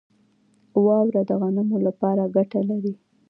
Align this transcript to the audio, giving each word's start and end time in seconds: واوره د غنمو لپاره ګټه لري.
واوره 0.85 1.21
د 1.29 1.31
غنمو 1.41 1.77
لپاره 1.87 2.31
ګټه 2.35 2.59
لري. 2.69 2.93